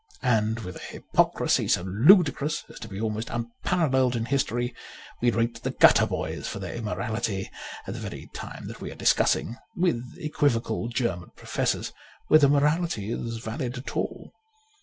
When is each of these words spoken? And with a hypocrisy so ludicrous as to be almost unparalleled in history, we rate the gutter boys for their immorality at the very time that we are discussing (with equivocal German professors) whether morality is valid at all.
And 0.23 0.61
with 0.61 0.77
a 0.77 0.79
hypocrisy 0.79 1.67
so 1.67 1.83
ludicrous 1.83 2.63
as 2.69 2.79
to 2.79 2.87
be 2.87 2.99
almost 2.99 3.29
unparalleled 3.29 4.15
in 4.15 4.25
history, 4.25 4.73
we 5.21 5.29
rate 5.29 5.61
the 5.61 5.69
gutter 5.69 6.07
boys 6.07 6.47
for 6.47 6.57
their 6.57 6.73
immorality 6.73 7.51
at 7.85 7.93
the 7.93 7.99
very 7.99 8.27
time 8.33 8.65
that 8.67 8.81
we 8.81 8.89
are 8.91 8.95
discussing 8.95 9.57
(with 9.75 10.15
equivocal 10.17 10.87
German 10.87 11.29
professors) 11.35 11.93
whether 12.29 12.49
morality 12.49 13.11
is 13.11 13.37
valid 13.37 13.77
at 13.77 13.95
all. 13.95 14.33